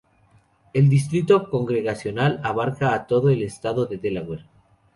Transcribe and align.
El 0.73 0.89
distrito 0.89 1.47
congresional 1.51 2.41
abarca 2.43 2.95
a 2.95 3.05
todo 3.05 3.29
el 3.29 3.43
estado 3.43 3.85
de 3.85 3.97
Delaware. 3.99 4.47